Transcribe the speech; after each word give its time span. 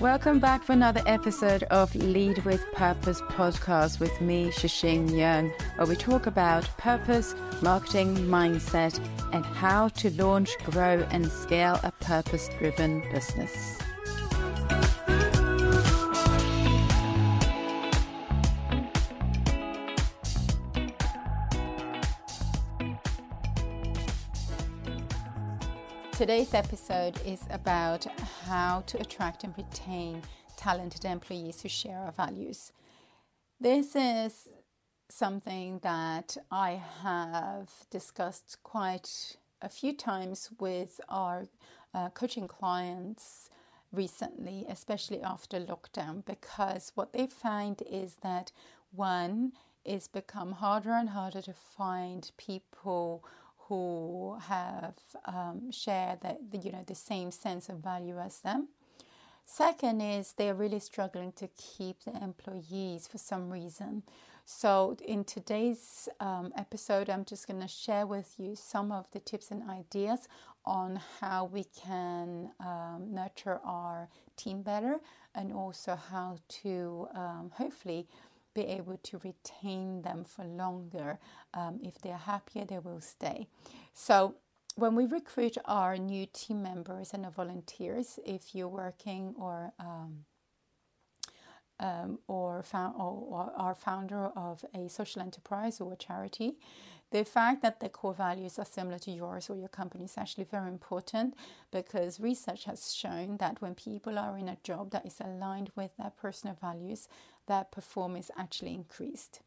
Welcome 0.00 0.40
back 0.40 0.62
for 0.62 0.74
another 0.74 1.00
episode 1.06 1.62
of 1.64 1.94
Lead 1.94 2.44
with 2.44 2.62
Purpose 2.72 3.22
podcast 3.22 3.98
with 3.98 4.20
me, 4.20 4.50
Tze 4.50 4.68
Ching 4.68 5.08
Yeung, 5.08 5.50
where 5.76 5.86
we 5.86 5.96
talk 5.96 6.26
about 6.26 6.68
purpose, 6.76 7.34
marketing, 7.62 8.14
mindset, 8.14 9.00
and 9.32 9.42
how 9.46 9.88
to 9.88 10.10
launch, 10.22 10.50
grow, 10.64 10.98
and 11.10 11.32
scale 11.32 11.80
a 11.82 11.92
purpose 11.92 12.50
driven 12.58 13.00
business. 13.10 13.78
Today's 26.16 26.54
episode 26.54 27.20
is 27.26 27.42
about 27.50 28.06
how 28.46 28.82
to 28.86 28.98
attract 28.98 29.44
and 29.44 29.52
retain 29.58 30.22
talented 30.56 31.04
employees 31.04 31.60
who 31.60 31.68
share 31.68 31.98
our 31.98 32.10
values. 32.10 32.72
This 33.60 33.94
is 33.94 34.48
something 35.10 35.78
that 35.82 36.38
I 36.50 36.80
have 37.02 37.70
discussed 37.90 38.56
quite 38.62 39.36
a 39.60 39.68
few 39.68 39.92
times 39.92 40.48
with 40.58 41.02
our 41.10 41.48
uh, 41.92 42.08
coaching 42.08 42.48
clients 42.48 43.50
recently, 43.92 44.64
especially 44.70 45.20
after 45.20 45.60
lockdown, 45.60 46.24
because 46.24 46.92
what 46.94 47.12
they 47.12 47.26
find 47.26 47.82
is 47.82 48.14
that 48.22 48.52
one, 48.90 49.52
it's 49.84 50.08
become 50.08 50.52
harder 50.52 50.92
and 50.92 51.10
harder 51.10 51.42
to 51.42 51.52
find 51.52 52.30
people 52.38 53.22
who 53.68 54.38
have 54.48 54.94
um, 55.24 55.70
shared 55.70 56.20
that 56.20 56.38
you 56.62 56.72
know 56.72 56.84
the 56.86 56.94
same 56.94 57.30
sense 57.30 57.68
of 57.68 57.78
value 57.78 58.18
as 58.18 58.40
them. 58.40 58.68
Second 59.44 60.00
is 60.00 60.32
they're 60.32 60.54
really 60.54 60.80
struggling 60.80 61.32
to 61.32 61.48
keep 61.56 62.02
the 62.04 62.16
employees 62.22 63.06
for 63.06 63.18
some 63.18 63.48
reason. 63.48 64.02
So 64.44 64.96
in 65.04 65.24
today's 65.24 66.08
um, 66.20 66.52
episode, 66.56 67.08
I'm 67.10 67.24
just 67.24 67.48
going 67.48 67.60
to 67.60 67.68
share 67.68 68.06
with 68.06 68.34
you 68.38 68.54
some 68.54 68.92
of 68.92 69.10
the 69.12 69.20
tips 69.20 69.50
and 69.50 69.68
ideas 69.68 70.28
on 70.64 71.00
how 71.20 71.44
we 71.44 71.64
can 71.64 72.50
um, 72.60 73.08
nurture 73.10 73.60
our 73.64 74.08
team 74.36 74.62
better 74.62 75.00
and 75.34 75.52
also 75.52 75.96
how 76.10 76.38
to 76.62 77.08
um, 77.14 77.50
hopefully 77.54 78.06
be 78.56 78.66
able 78.78 78.98
to 79.04 79.18
retain 79.18 80.02
them 80.02 80.24
for 80.24 80.44
longer. 80.44 81.18
Um, 81.54 81.80
if 81.82 82.00
they're 82.00 82.16
happier, 82.16 82.64
they 82.64 82.78
will 82.78 83.00
stay. 83.00 83.46
So, 83.94 84.36
when 84.76 84.94
we 84.94 85.06
recruit 85.06 85.56
our 85.64 85.96
new 85.96 86.26
team 86.26 86.62
members 86.62 87.14
and 87.14 87.24
our 87.24 87.30
volunteers, 87.30 88.18
if 88.26 88.54
you're 88.54 88.68
working 88.84 89.34
or 89.38 89.72
um, 89.78 90.24
um, 91.78 92.18
or, 92.26 92.62
found, 92.62 92.94
or, 92.96 93.12
or 93.28 93.52
are 93.56 93.74
founder 93.74 94.26
of 94.36 94.64
a 94.74 94.88
social 94.88 95.20
enterprise 95.22 95.80
or 95.80 95.92
a 95.92 95.96
charity, 95.96 96.56
the 97.12 97.24
fact 97.24 97.62
that 97.62 97.80
the 97.80 97.88
core 97.88 98.14
values 98.14 98.58
are 98.58 98.64
similar 98.64 98.98
to 99.00 99.10
yours 99.10 99.48
or 99.48 99.56
your 99.56 99.68
company 99.68 100.04
is 100.04 100.18
actually 100.18 100.44
very 100.44 100.68
important 100.68 101.34
because 101.70 102.18
research 102.18 102.64
has 102.64 102.92
shown 102.92 103.36
that 103.36 103.62
when 103.62 103.74
people 103.74 104.18
are 104.18 104.36
in 104.36 104.48
a 104.48 104.56
job 104.64 104.90
that 104.90 105.06
is 105.06 105.20
aligned 105.20 105.70
with 105.76 105.96
their 105.96 106.12
personal 106.20 106.56
values, 106.60 107.08
their 107.46 107.64
performance 107.64 108.30
actually 108.36 108.74
increased. 108.74 109.40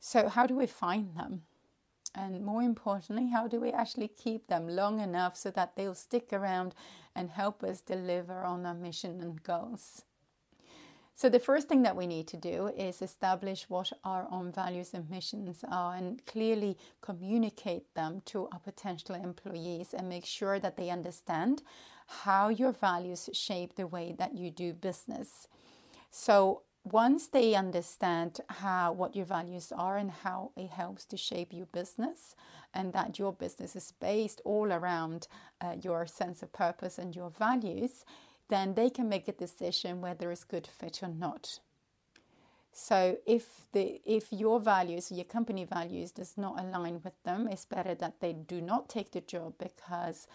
So, 0.00 0.28
how 0.28 0.46
do 0.46 0.54
we 0.54 0.66
find 0.66 1.14
them? 1.16 1.42
And 2.14 2.44
more 2.44 2.62
importantly, 2.62 3.28
how 3.28 3.46
do 3.48 3.60
we 3.60 3.70
actually 3.70 4.08
keep 4.08 4.46
them 4.46 4.68
long 4.68 5.00
enough 5.00 5.36
so 5.36 5.50
that 5.50 5.76
they'll 5.76 5.94
stick 5.94 6.32
around 6.32 6.74
and 7.14 7.30
help 7.30 7.62
us 7.62 7.80
deliver 7.80 8.44
on 8.44 8.64
our 8.64 8.74
mission 8.74 9.20
and 9.20 9.42
goals? 9.42 10.02
So, 11.14 11.28
the 11.28 11.40
first 11.40 11.68
thing 11.68 11.82
that 11.82 11.96
we 11.96 12.06
need 12.06 12.28
to 12.28 12.36
do 12.36 12.68
is 12.68 13.02
establish 13.02 13.68
what 13.68 13.92
our 14.04 14.28
own 14.30 14.52
values 14.52 14.94
and 14.94 15.10
missions 15.10 15.64
are 15.68 15.96
and 15.96 16.24
clearly 16.26 16.78
communicate 17.00 17.92
them 17.94 18.22
to 18.26 18.48
our 18.52 18.60
potential 18.60 19.16
employees 19.16 19.94
and 19.94 20.08
make 20.08 20.24
sure 20.24 20.60
that 20.60 20.76
they 20.76 20.90
understand 20.90 21.62
how 22.06 22.50
your 22.50 22.70
values 22.70 23.28
shape 23.32 23.74
the 23.74 23.88
way 23.88 24.14
that 24.16 24.36
you 24.36 24.52
do 24.52 24.72
business. 24.72 25.48
So, 26.12 26.62
once 26.84 27.26
they 27.26 27.54
understand 27.54 28.40
how 28.48 28.92
what 28.92 29.14
your 29.14 29.26
values 29.26 29.72
are 29.76 29.96
and 29.98 30.10
how 30.10 30.50
it 30.56 30.70
helps 30.70 31.04
to 31.04 31.16
shape 31.16 31.52
your 31.52 31.66
business 31.66 32.34
and 32.72 32.92
that 32.92 33.18
your 33.18 33.32
business 33.32 33.76
is 33.76 33.92
based 34.00 34.40
all 34.44 34.72
around 34.72 35.28
uh, 35.60 35.74
your 35.82 36.06
sense 36.06 36.42
of 36.42 36.52
purpose 36.52 36.98
and 36.98 37.14
your 37.14 37.30
values 37.30 38.04
then 38.48 38.74
they 38.74 38.90
can 38.90 39.08
make 39.08 39.28
a 39.28 39.32
decision 39.32 40.00
whether 40.00 40.30
it's 40.30 40.44
good 40.44 40.66
fit 40.66 41.02
or 41.02 41.08
not. 41.08 41.60
So 42.72 43.18
if 43.26 43.66
the 43.72 44.00
if 44.04 44.32
your 44.32 44.60
values, 44.60 45.10
your 45.10 45.24
company 45.24 45.64
values, 45.64 46.12
does 46.12 46.36
not 46.36 46.60
align 46.60 47.00
with 47.02 47.20
them, 47.24 47.48
it's 47.48 47.64
better 47.64 47.94
that 47.96 48.20
they 48.20 48.32
do 48.32 48.60
not 48.60 48.88
take 48.88 49.10
the 49.12 49.20
job 49.20 49.54
because, 49.58 50.28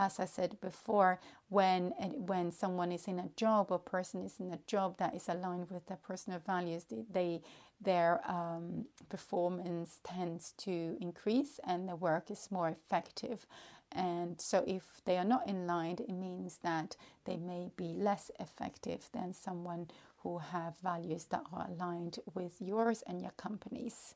as 0.00 0.18
I 0.18 0.24
said 0.24 0.60
before, 0.62 1.20
when 1.50 1.92
when 2.32 2.52
someone 2.52 2.92
is 2.92 3.06
in 3.06 3.18
a 3.20 3.28
job 3.36 3.68
or 3.70 3.78
person 3.78 4.22
is 4.24 4.40
in 4.40 4.52
a 4.52 4.60
job 4.66 4.96
that 4.98 5.14
is 5.14 5.28
aligned 5.28 5.70
with 5.70 5.86
their 5.86 5.98
personal 5.98 6.40
values, 6.40 6.86
they, 6.90 7.04
they 7.12 7.42
their 7.82 8.20
um, 8.30 8.86
performance 9.10 10.00
tends 10.04 10.54
to 10.58 10.96
increase 11.00 11.60
and 11.66 11.88
the 11.88 11.96
work 11.96 12.30
is 12.30 12.48
more 12.50 12.68
effective. 12.70 13.46
And 13.92 14.40
so, 14.40 14.64
if 14.66 14.84
they 15.04 15.18
are 15.18 15.24
not 15.24 15.48
in 15.48 15.66
line, 15.66 15.98
it 16.00 16.12
means 16.14 16.58
that 16.62 16.96
they 17.26 17.36
may 17.36 17.70
be 17.76 17.94
less 17.94 18.30
effective 18.40 19.10
than 19.12 19.34
someone 19.34 19.88
who 20.22 20.38
have 20.38 20.78
values 20.82 21.26
that 21.26 21.44
are 21.52 21.68
aligned 21.70 22.20
with 22.34 22.54
yours 22.60 23.02
and 23.06 23.20
your 23.22 23.32
company's. 23.36 24.14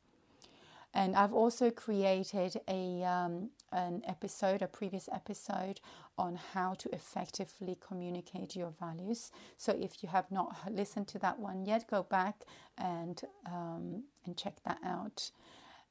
And 0.95 1.17
I've 1.17 1.35
also 1.35 1.71
created 1.71 2.61
a 2.69 3.03
um, 3.03 3.51
an 3.73 4.03
episode, 4.07 4.63
a 4.63 4.69
previous 4.69 5.09
episode 5.13 5.81
on 6.17 6.39
how 6.53 6.75
to 6.75 6.95
effectively 6.95 7.77
communicate 7.87 8.55
your 8.55 8.73
values. 8.79 9.33
So 9.57 9.73
if 9.73 10.03
you 10.03 10.09
have 10.09 10.31
not 10.31 10.57
listened 10.71 11.09
to 11.09 11.19
that 11.19 11.41
one 11.41 11.67
yet, 11.67 11.91
go 11.91 12.05
back 12.05 12.45
and 12.79 13.21
um, 13.47 14.05
and 14.25 14.37
check 14.37 14.55
that 14.65 14.79
out. 14.85 15.33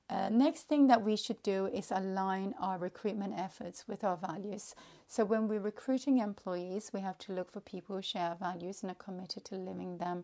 Uh, 0.10 0.30
next 0.30 0.64
thing 0.64 0.88
that 0.88 1.02
we 1.02 1.16
should 1.16 1.42
do 1.44 1.68
is 1.68 1.92
align 1.92 2.54
our 2.60 2.78
recruitment 2.78 3.34
efforts 3.38 3.88
with 3.88 4.04
our 4.04 4.18
values. 4.18 4.76
So 5.08 5.26
when 5.26 5.48
we're 5.48 5.60
recruiting 5.60 6.20
employees, 6.20 6.92
we 6.94 7.00
have 7.02 7.18
to 7.20 7.34
look 7.34 7.52
for 7.52 7.62
people 7.62 7.96
who 7.96 8.02
share 8.02 8.30
our 8.30 8.36
values 8.36 8.84
and 8.84 8.92
are 8.92 8.96
committed 8.96 9.46
to 9.46 9.56
living 9.56 9.98
them 9.98 10.24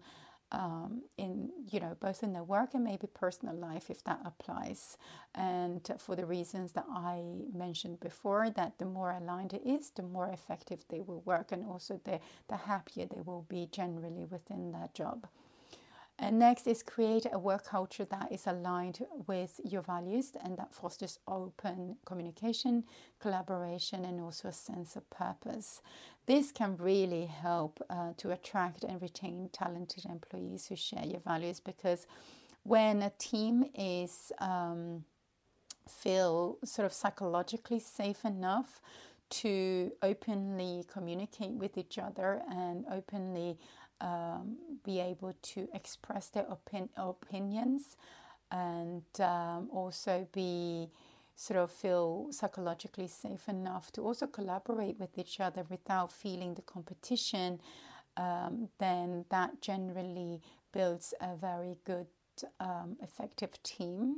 um, 0.52 1.04
in 1.18 1.50
you 1.70 1.80
know 1.80 1.96
both 2.00 2.24
in 2.24 2.34
their 2.34 2.44
work 2.44 2.74
and 2.74 2.84
maybe 2.84 3.08
personal 3.08 3.56
life 3.56 3.90
if 3.90 4.04
that 4.06 4.20
applies. 4.26 4.98
And 5.36 5.88
for 6.00 6.16
the 6.16 6.26
reasons 6.26 6.74
that 6.74 6.86
I 6.90 7.24
mentioned 7.54 8.00
before, 8.00 8.50
that 8.52 8.78
the 8.80 8.86
more 8.86 9.12
aligned 9.12 9.54
it 9.54 9.64
is, 9.66 9.92
the 9.92 10.04
more 10.04 10.30
effective 10.30 10.84
they 10.90 11.02
will 11.02 11.22
work, 11.22 11.52
and 11.52 11.66
also 11.66 12.00
the 12.04 12.20
the 12.48 12.58
happier 12.58 13.06
they 13.06 13.22
will 13.22 13.46
be 13.50 13.68
generally 13.72 14.26
within 14.26 14.72
their 14.72 14.90
job. 14.94 15.28
And 16.22 16.38
next 16.38 16.68
is 16.68 16.84
create 16.84 17.25
a 17.31 17.40
work 17.40 17.66
culture 17.66 18.03
that 18.06 18.30
is 18.31 18.46
aligned 18.46 19.06
with 19.28 19.62
your 19.63 19.81
values 19.81 20.34
and 20.44 20.57
that 20.57 20.74
fosters 20.74 21.18
open 21.28 21.96
communication, 22.06 22.84
collaboration, 23.19 24.03
and 24.03 24.19
also 24.19 24.50
a 24.50 24.53
sense 24.53 24.97
of 24.97 25.09
purpose. 25.09 25.81
This 26.25 26.52
can 26.52 26.75
really 26.78 27.25
help 27.25 27.81
uh, 27.90 28.12
to 28.18 28.31
attract 28.31 28.84
and 28.84 29.02
retain 29.02 29.50
talented 29.53 30.06
employees 30.06 30.68
who 30.68 30.75
share 30.75 31.06
your 31.06 31.22
values 31.22 31.62
because 31.62 32.06
when 32.63 33.02
a 33.02 33.12
team 33.18 33.63
is 33.74 34.34
um, 34.40 35.06
feel 35.88 36.58
sort 36.66 36.85
of 36.85 36.94
psychologically 36.94 37.79
safe 37.79 38.26
enough 38.26 38.82
to 39.29 39.91
openly 40.02 40.84
communicate 40.91 41.52
with 41.52 41.78
each 41.78 41.97
other 41.97 42.41
and 42.49 42.85
openly 42.91 43.58
um, 44.01 44.57
be 44.84 44.99
able 44.99 45.34
to 45.41 45.67
express 45.73 46.29
their 46.29 46.46
opin- 46.49 46.90
opinions 46.97 47.97
and 48.51 49.03
um, 49.19 49.69
also 49.72 50.28
be 50.31 50.90
sort 51.35 51.59
of 51.59 51.72
feel 51.72 52.28
psychologically 52.31 53.07
safe 53.07 53.47
enough 53.47 53.91
to 53.93 54.01
also 54.01 54.28
collaborate 54.28 54.99
with 54.99 55.17
each 55.17 55.40
other 55.40 55.63
without 55.69 56.11
feeling 56.11 56.53
the 56.53 56.61
competition, 56.61 57.61
um, 58.17 58.67
then 58.78 59.23
that 59.29 59.61
generally 59.61 60.41
builds 60.73 61.13
a 61.22 61.35
very 61.35 61.78
good, 61.85 62.07
um, 62.59 62.97
effective 63.01 63.51
team. 63.63 64.17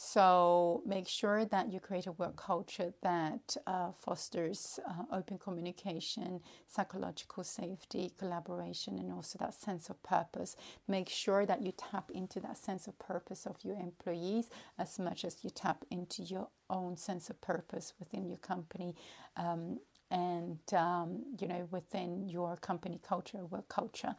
So 0.00 0.80
make 0.86 1.08
sure 1.08 1.44
that 1.46 1.72
you 1.72 1.80
create 1.80 2.06
a 2.06 2.12
work 2.12 2.36
culture 2.36 2.94
that 3.02 3.56
uh, 3.66 3.90
fosters 3.90 4.78
uh, 4.88 5.16
open 5.16 5.38
communication, 5.38 6.40
psychological 6.68 7.42
safety, 7.42 8.12
collaboration, 8.16 8.96
and 9.00 9.10
also 9.12 9.40
that 9.40 9.54
sense 9.54 9.90
of 9.90 10.00
purpose. 10.04 10.54
Make 10.86 11.08
sure 11.08 11.44
that 11.46 11.62
you 11.62 11.72
tap 11.72 12.12
into 12.14 12.38
that 12.38 12.56
sense 12.56 12.86
of 12.86 12.96
purpose 13.00 13.44
of 13.44 13.56
your 13.64 13.74
employees 13.74 14.50
as 14.78 15.00
much 15.00 15.24
as 15.24 15.38
you 15.42 15.50
tap 15.50 15.84
into 15.90 16.22
your 16.22 16.46
own 16.70 16.96
sense 16.96 17.28
of 17.28 17.40
purpose 17.40 17.92
within 17.98 18.28
your 18.28 18.38
company. 18.38 18.94
Um, 19.36 19.80
and 20.12 20.60
um, 20.74 21.24
you 21.40 21.48
know 21.48 21.66
within 21.72 22.28
your 22.28 22.56
company 22.56 23.00
culture, 23.02 23.44
work 23.44 23.68
culture. 23.68 24.14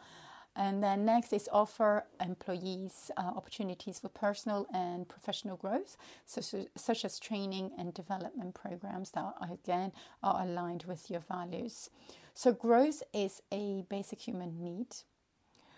And 0.60 0.84
then 0.84 1.06
next 1.06 1.32
is 1.32 1.48
offer 1.54 2.04
employees 2.20 3.12
uh, 3.16 3.22
opportunities 3.22 4.00
for 4.00 4.10
personal 4.10 4.68
and 4.74 5.08
professional 5.08 5.56
growth, 5.56 5.96
such 6.26 6.54
as, 6.54 6.68
such 6.76 7.06
as 7.06 7.18
training 7.18 7.72
and 7.78 7.94
development 7.94 8.56
programs 8.56 9.12
that 9.12 9.36
again 9.42 9.94
are 10.22 10.44
aligned 10.44 10.84
with 10.84 11.10
your 11.10 11.22
values. 11.22 11.90
So 12.34 12.52
growth 12.52 13.04
is 13.14 13.42
a 13.54 13.86
basic 13.88 14.20
human 14.20 14.62
need. 14.62 14.88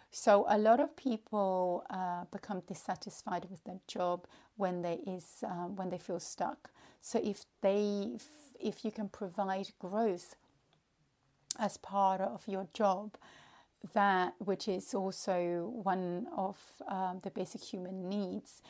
So 0.09 0.45
a 0.49 0.57
lot 0.57 0.79
of 0.79 0.95
people 0.95 1.85
uh, 1.91 2.23
become 2.31 2.63
dissatisfied 2.67 3.45
with 3.51 3.63
their 3.65 3.81
job 3.87 4.25
when 4.57 4.81
they 4.81 4.95
is 5.05 5.43
uh, 5.43 5.67
when 5.77 5.91
they 5.91 5.99
feel 5.99 6.19
stuck. 6.19 6.71
So 7.01 7.21
if 7.23 7.45
they 7.61 8.17
if 8.59 8.83
you 8.83 8.91
can 8.91 9.09
provide 9.09 9.67
growth 9.77 10.35
as 11.59 11.77
part 11.77 12.19
of 12.19 12.47
your 12.47 12.67
job, 12.73 13.15
that 13.93 14.33
which 14.39 14.67
is 14.67 14.93
also 14.93 15.71
one 15.73 16.27
of 16.35 16.57
um, 16.87 17.19
the 17.23 17.31
basic 17.31 17.61
human 17.61 18.07
needs, 18.09 18.61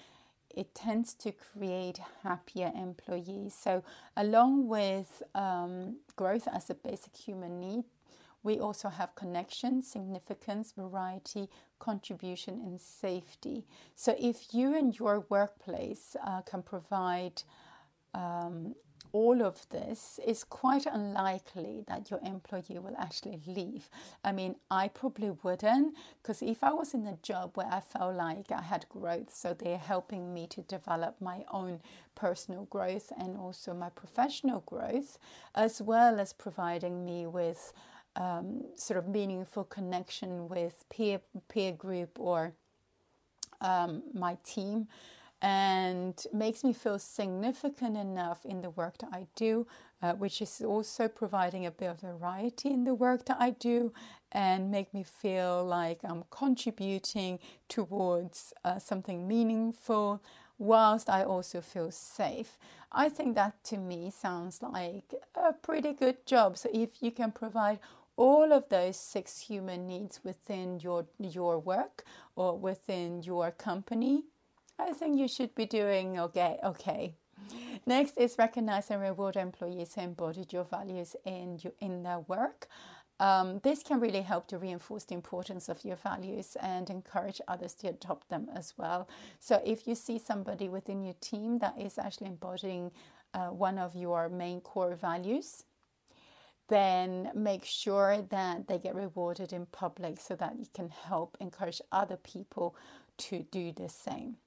it 0.56 0.74
tends 0.75 1.13
to 1.16 1.31
create 1.31 2.00
happier 2.24 2.72
employees. 2.75 3.54
So, 3.54 3.84
along 4.18 4.68
with 4.68 5.24
um, 5.36 5.98
growth 6.16 6.48
as 6.54 6.69
a 6.69 6.75
basic 6.75 7.16
human 7.16 7.60
need, 7.60 7.86
we 8.44 8.60
also 8.60 8.90
have 8.90 9.16
connection, 9.16 9.84
significance, 9.84 10.74
variety, 10.75 11.48
contribution, 11.80 12.62
and 12.66 12.81
safety. 12.81 13.66
So, 13.96 14.16
if 14.19 14.54
you 14.54 14.75
and 14.75 14.98
your 14.98 15.25
workplace 15.30 16.16
uh, 16.25 16.42
can 16.42 16.63
provide 16.63 17.44
um, 18.13 18.75
all 19.13 19.42
of 19.42 19.68
this, 19.69 20.19
it's 20.25 20.44
quite 20.44 20.86
unlikely 20.86 21.84
that 21.88 22.10
your 22.10 22.19
employee 22.24 22.80
will 22.80 22.96
actually 22.98 23.40
leave. 23.46 23.90
I 24.24 24.31
mean, 24.31 24.56
I 24.69 24.88
probably 24.88 25.31
wouldn't, 25.44 25.96
because 26.22 26.42
if 26.42 26.63
I 26.63 26.74
was 26.74 26.94
in 26.94 27.06
a 27.08 27.18
job 27.22 27.52
where 27.56 27.68
I 27.72 27.80
felt 27.80 28.16
like 28.16 28.52
I 28.52 28.62
had 28.62 28.88
growth, 28.90 29.34
so 29.34 29.54
they're 29.54 29.78
helping 29.78 30.34
me 30.34 30.48
to 30.48 30.62
develop 30.62 31.16
my 31.19 31.44
own 31.52 31.80
personal 32.16 32.66
growth 32.66 33.12
and 33.18 33.38
also 33.38 33.74
my 33.74 33.90
professional 33.90 34.62
growth, 34.62 35.18
as 35.56 35.81
well 35.81 36.19
as 36.19 36.34
providing 36.34 37.06
me 37.06 37.28
with 37.28 37.74
um, 38.16 38.63
sort 38.75 38.98
of 38.98 39.08
meaningful 39.08 39.63
connection 39.63 40.50
with 40.50 40.84
peer 40.90 41.22
peer 41.48 41.72
group 41.72 42.19
or 42.19 42.54
um, 43.62 44.04
my 44.13 44.38
team 44.44 44.88
and 45.42 46.24
makes 46.32 46.64
me 46.64 46.72
feel 46.72 47.00
significant 47.00 47.98
enough 47.98 48.46
in 48.46 48.62
the 48.62 48.70
work 48.70 49.00
that 49.00 49.10
I 49.12 49.26
do, 49.36 49.66
uh, 50.02 50.14
which 50.14 50.42
is 50.42 50.62
also 50.62 51.08
providing 51.08 51.66
a 51.66 51.72
bit 51.72 51.88
of 51.88 52.02
variety 52.02 52.70
in 52.70 52.84
the 52.84 52.94
work 52.94 53.26
that 53.26 53.38
I 53.40 53.52
do 53.52 53.92
and 54.32 54.70
make 54.70 54.94
me 54.94 55.04
feel 55.04 55.66
like 55.66 56.00
I'm 56.04 56.26
contributing 56.30 57.40
towards 57.68 58.54
uh, 58.64 58.78
something 58.78 59.28
meaningful 59.28 60.22
whilst 60.60 61.10
I 61.10 61.24
also 61.24 61.60
feel 61.60 61.90
safe. 61.90 62.60
I 62.92 63.10
think 63.10 63.36
that 63.36 63.64
to 63.66 63.78
me 63.78 64.12
sounds 64.12 64.62
like 64.62 65.14
a 65.34 65.54
pretty 65.54 65.94
good 65.94 66.24
job. 66.28 66.58
So 66.58 66.70
if 66.72 67.02
you 67.02 67.12
can 67.12 67.32
provide 67.32 67.80
all 68.16 68.54
of 68.54 68.70
those 68.70 68.98
six 68.98 69.40
human 69.40 69.88
needs 69.88 70.20
within 70.24 70.80
your 70.80 71.08
your 71.18 71.58
work 71.58 72.04
or 72.36 72.58
within 72.58 73.24
your 73.24 73.50
company 73.50 74.26
I 74.81 74.94
think 74.94 75.19
you 75.19 75.28
should 75.28 75.54
be 75.54 75.66
doing 75.66 76.19
okay. 76.19 76.57
Okay. 76.63 77.16
Next 77.86 78.18
is 78.18 78.38
recognize 78.38 78.89
and 78.89 79.01
reward 79.01 79.36
employees 79.36 79.94
who 79.94 80.01
embodied 80.01 80.51
your 80.51 80.63
values 80.63 81.16
in 81.25 81.60
your, 81.62 81.74
in 81.80 82.04
their 82.04 82.19
work. 82.19 82.68
Um, 83.19 83.60
this 83.63 83.83
can 83.83 84.00
really 84.00 84.22
help 84.22 84.48
to 84.48 84.57
reinforce 84.57 85.04
the 85.04 85.13
importance 85.13 85.69
of 85.69 85.86
your 85.86 85.98
values 85.98 86.57
and 86.60 86.89
encourage 86.89 87.39
others 87.48 87.75
to 87.75 87.89
adopt 87.89 88.30
them 88.30 88.48
as 88.56 88.74
well. 88.78 89.07
So, 89.39 89.62
if 89.63 89.88
you 89.88 89.94
see 89.94 90.18
somebody 90.18 90.68
within 90.69 91.04
your 91.04 91.16
team 91.22 91.60
that 91.60 91.80
is 91.80 92.00
actually 92.00 92.27
embodying 92.27 92.92
uh, 93.36 93.50
one 93.50 93.77
of 93.77 93.95
your 93.95 94.30
main 94.30 94.62
core 94.62 94.95
values, 94.95 95.63
then 96.69 97.30
make 97.36 97.66
sure 97.66 98.24
that 98.30 98.68
they 98.68 98.80
get 98.80 98.95
rewarded 98.95 99.54
in 99.54 99.68
public 99.68 100.19
so 100.19 100.36
that 100.38 100.57
you 100.57 100.66
can 100.74 100.89
help 100.89 101.38
encourage 101.39 101.81
other 101.92 102.18
people 102.18 102.75
to 103.18 103.45
do 103.51 103.72
the 103.72 103.89
same. 103.89 104.38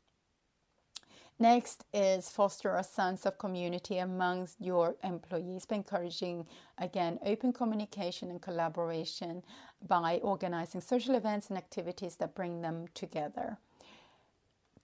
Next 1.39 1.85
is 1.93 2.29
foster 2.29 2.77
a 2.77 2.85
sense 2.85 3.27
of 3.27 3.39
community 3.39 3.99
amongst 3.99 4.61
your 4.61 4.95
employees 5.03 5.67
by 5.67 5.77
encouraging, 5.77 6.47
again, 6.79 7.19
open 7.25 7.53
communication 7.53 8.31
and 8.31 8.41
collaboration 8.41 9.43
by 9.87 10.21
organizing 10.23 10.81
social 10.81 11.17
events 11.17 11.49
and 11.49 11.59
activities 11.59 12.17
that 12.17 12.37
bring 12.37 12.63
them 12.63 12.87
together. 12.95 13.59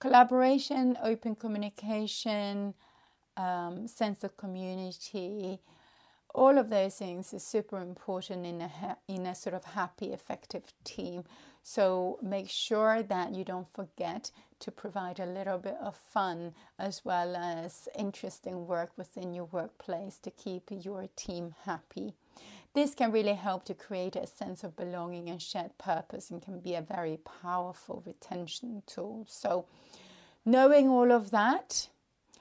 Collaboration, 0.01 0.99
open 1.03 1.37
communication, 1.37 2.75
um, 3.37 3.87
sense 3.87 4.25
of 4.25 4.37
community, 4.37 5.61
all 6.35 6.59
of 6.59 6.71
those 6.71 6.97
things 6.97 7.33
is 7.33 7.43
super 7.43 7.79
important 7.79 8.47
in 8.47 8.61
a 8.61 8.69
ha- 8.69 8.97
in 9.09 9.27
a 9.27 9.35
sort 9.35 9.55
of 9.55 9.65
happy, 9.65 10.13
effective 10.13 10.73
team. 10.85 11.25
So 11.63 12.19
make 12.23 12.49
sure 12.49 13.03
that 13.03 13.35
you 13.35 13.45
don't 13.45 13.69
forget 13.69 14.31
to 14.61 14.71
provide 14.71 15.21
a 15.21 15.27
little 15.27 15.59
bit 15.59 15.77
of 15.81 15.97
fun 15.97 16.55
as 16.79 17.05
well 17.05 17.37
as 17.37 17.89
interesting 17.99 18.67
work 18.67 18.91
within 18.97 19.35
your 19.35 19.47
workplace 19.47 20.19
to 20.21 20.31
keep 20.31 20.71
your 20.71 21.09
team 21.17 21.55
happy. 21.65 22.15
This 22.73 22.95
can 22.95 23.11
really 23.11 23.35
help 23.35 23.65
to 23.65 23.75
create 23.75 24.15
a 24.17 24.27
sense 24.27 24.63
of 24.63 24.77
belonging 24.77 25.29
and 25.29 25.43
shared 25.43 25.77
purpose 25.77 26.31
and 26.31 26.41
can 26.41 26.61
be 26.61 26.75
a 26.75 26.83
very 26.83 27.19
powerful 27.43 28.03
retention 28.07 28.83
tool. 28.87 29.27
So, 29.29 29.67
knowing 30.45 30.89
all 30.89 31.11
of 31.11 31.31
that, 31.33 31.89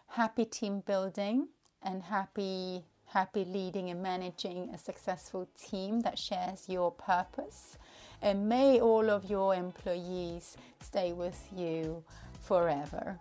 happy 0.10 0.46
team 0.46 0.82
building 0.86 1.48
and 1.82 2.04
happy 2.04 2.84
happy 3.10 3.44
leading 3.46 3.90
and 3.90 4.02
managing 4.02 4.70
a 4.74 4.78
successful 4.78 5.48
team 5.60 6.02
that 6.02 6.18
shares 6.18 6.70
your 6.70 6.92
purpose 6.92 7.78
and 8.22 8.48
may 8.48 8.80
all 8.80 9.10
of 9.10 9.30
your 9.30 9.56
employees 9.56 10.58
stay 10.82 11.14
with 11.14 11.48
you 11.56 12.04
forever. 12.42 13.20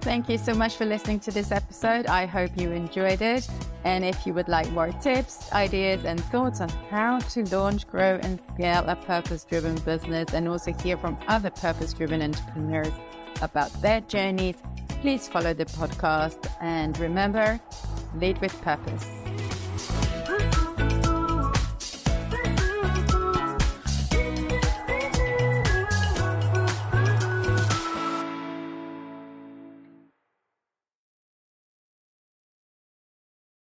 Thank 0.00 0.28
you 0.28 0.38
so 0.38 0.54
much 0.54 0.76
for 0.76 0.84
listening 0.84 1.20
to 1.20 1.30
this 1.30 1.52
episode. 1.52 2.06
I 2.06 2.26
hope 2.26 2.50
you 2.56 2.70
enjoyed 2.72 3.22
it. 3.22 3.48
And 3.84 4.04
if 4.04 4.26
you 4.26 4.34
would 4.34 4.48
like 4.48 4.70
more 4.72 4.92
tips, 4.92 5.50
ideas, 5.52 6.04
and 6.04 6.22
thoughts 6.24 6.60
on 6.60 6.68
how 6.90 7.18
to 7.18 7.44
launch, 7.54 7.86
grow, 7.86 8.18
and 8.22 8.38
scale 8.54 8.84
a 8.86 8.96
purpose 8.96 9.44
driven 9.44 9.76
business, 9.76 10.34
and 10.34 10.48
also 10.48 10.72
hear 10.72 10.96
from 10.96 11.18
other 11.28 11.50
purpose 11.50 11.94
driven 11.94 12.20
entrepreneurs 12.20 12.92
about 13.40 13.72
their 13.80 14.00
journeys, 14.02 14.56
please 15.00 15.28
follow 15.28 15.54
the 15.54 15.64
podcast. 15.64 16.50
And 16.60 16.98
remember, 16.98 17.58
lead 18.14 18.40
with 18.40 18.60
purpose. 18.62 19.19